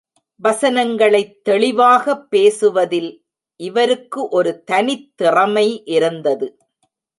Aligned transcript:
வசனங்களைத் 0.43 1.43
தெளிவாகப் 1.43 2.29
பேசுவதில் 2.29 3.25
இவருக்கு 3.59 4.27
ஒரு 4.29 4.63
தனித் 4.63 5.11
திறமை 5.15 5.83
இருந்தது. 5.85 6.57